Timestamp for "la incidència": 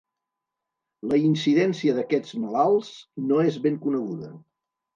1.11-1.95